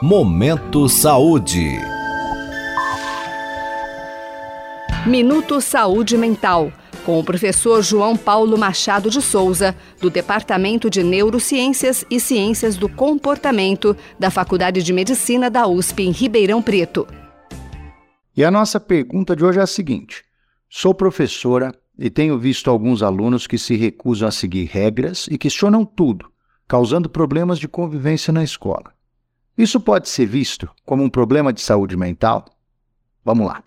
[0.00, 1.76] Momento Saúde.
[5.04, 6.72] Minuto Saúde Mental,
[7.04, 12.88] com o professor João Paulo Machado de Souza, do Departamento de Neurociências e Ciências do
[12.88, 17.04] Comportamento da Faculdade de Medicina da USP em Ribeirão Preto.
[18.36, 20.22] E a nossa pergunta de hoje é a seguinte:
[20.70, 25.84] Sou professora e tenho visto alguns alunos que se recusam a seguir regras e questionam
[25.84, 26.30] tudo,
[26.68, 28.96] causando problemas de convivência na escola.
[29.58, 32.44] Isso pode ser visto como um problema de saúde mental?
[33.24, 33.64] Vamos lá.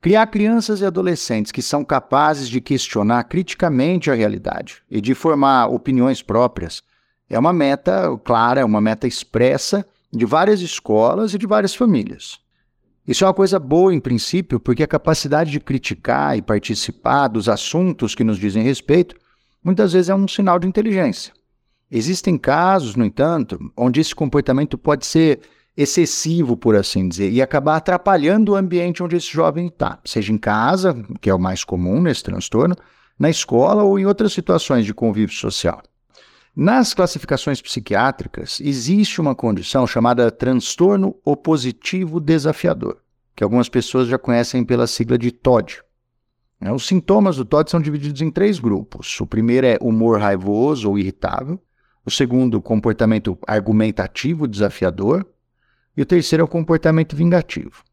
[0.00, 5.66] Criar crianças e adolescentes que são capazes de questionar criticamente a realidade e de formar
[5.66, 6.80] opiniões próprias
[7.28, 12.38] é uma meta clara, é uma meta expressa de várias escolas e de várias famílias.
[13.04, 17.48] Isso é uma coisa boa em princípio, porque a capacidade de criticar e participar dos
[17.48, 19.16] assuntos que nos dizem respeito
[19.64, 21.32] muitas vezes é um sinal de inteligência.
[21.94, 25.40] Existem casos, no entanto, onde esse comportamento pode ser
[25.76, 30.38] excessivo, por assim dizer, e acabar atrapalhando o ambiente onde esse jovem está, seja em
[30.38, 32.74] casa, que é o mais comum nesse transtorno,
[33.18, 35.82] na escola ou em outras situações de convívio social.
[36.56, 43.02] Nas classificações psiquiátricas, existe uma condição chamada transtorno opositivo desafiador,
[43.36, 45.82] que algumas pessoas já conhecem pela sigla de TOD.
[46.74, 49.20] Os sintomas do TOD são divididos em três grupos.
[49.20, 51.60] O primeiro é humor raivoso ou irritável.
[52.04, 55.26] O segundo, comportamento argumentativo desafiador.
[55.96, 57.84] E o terceiro é o comportamento vingativo.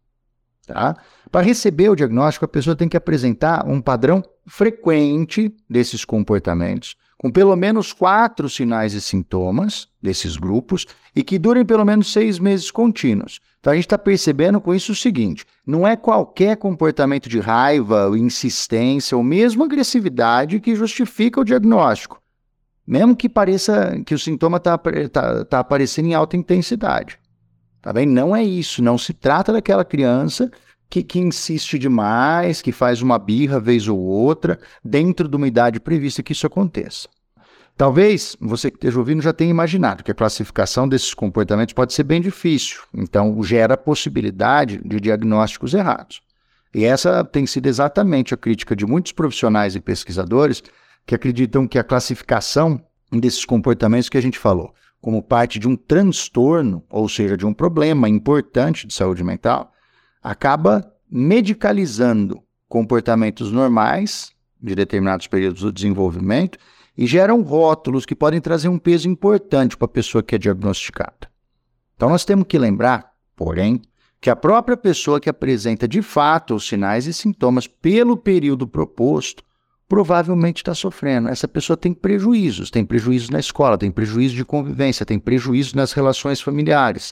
[0.66, 0.95] Tá?
[1.31, 7.31] Para receber o diagnóstico, a pessoa tem que apresentar um padrão frequente desses comportamentos, com
[7.31, 10.85] pelo menos quatro sinais e sintomas desses grupos
[11.16, 13.39] e que durem pelo menos seis meses contínuos.
[13.59, 18.11] Então a gente está percebendo com isso o seguinte: não é qualquer comportamento de raiva,
[18.16, 22.21] insistência ou mesmo agressividade que justifica o diagnóstico
[22.89, 24.75] mesmo que pareça que o sintoma está
[25.11, 27.19] tá, tá aparecendo em alta intensidade.
[27.79, 28.07] Tá bem?
[28.07, 28.81] Não é isso.
[28.81, 30.49] Não se trata daquela criança
[30.89, 35.79] que, que insiste demais, que faz uma birra vez ou outra, dentro de uma idade
[35.79, 37.07] prevista que isso aconteça.
[37.78, 42.03] Talvez você que esteja ouvindo já tenha imaginado que a classificação desses comportamentos pode ser
[42.03, 46.22] bem difícil, então gera a possibilidade de diagnósticos errados.
[46.73, 50.63] E essa tem sido exatamente a crítica de muitos profissionais e pesquisadores
[51.09, 52.80] que acreditam que a classificação
[53.12, 57.52] desses comportamentos que a gente falou, como parte de um transtorno, ou seja, de um
[57.52, 59.74] problema importante de saúde mental,
[60.22, 64.31] acaba medicalizando comportamentos normais
[64.62, 66.59] de determinados períodos do desenvolvimento
[66.96, 71.28] e geram rótulos que podem trazer um peso importante para a pessoa que é diagnosticada.
[71.96, 73.81] Então nós temos que lembrar, porém,
[74.22, 79.48] que a própria pessoa que apresenta de fato os sinais e sintomas pelo período proposto
[79.89, 81.29] provavelmente está sofrendo.
[81.29, 85.91] Essa pessoa tem prejuízos, tem prejuízos na escola, tem prejuízo de convivência, tem prejuízo nas
[85.94, 87.11] relações familiares,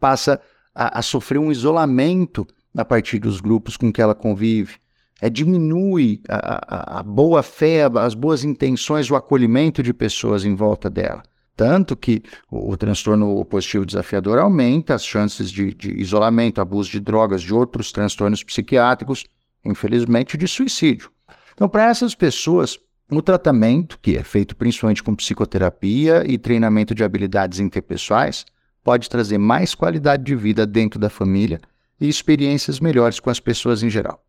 [0.00, 0.40] passa
[0.74, 2.44] a, a sofrer um isolamento
[2.76, 4.74] a partir dos grupos com que ela convive.
[5.22, 10.54] É, diminui a, a, a boa fé, as boas intenções, o acolhimento de pessoas em
[10.54, 11.22] volta dela.
[11.56, 17.00] Tanto que o, o transtorno positivo desafiador aumenta as chances de, de isolamento, abuso de
[17.00, 19.24] drogas, de outros transtornos psiquiátricos,
[19.64, 21.10] infelizmente de suicídio.
[21.56, 22.78] Então, para essas pessoas,
[23.10, 28.44] o tratamento, que é feito principalmente com psicoterapia e treinamento de habilidades interpessoais,
[28.84, 31.58] pode trazer mais qualidade de vida dentro da família
[31.98, 34.22] e experiências melhores com as pessoas em geral.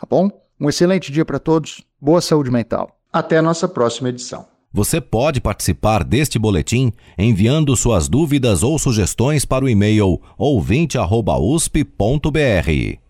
[0.00, 0.30] Tá bom?
[0.58, 2.98] Um excelente dia para todos, boa saúde mental.
[3.12, 4.48] Até a nossa próxima edição.
[4.72, 13.09] Você pode participar deste boletim enviando suas dúvidas ou sugestões para o e-mail ouvinte@usp.br.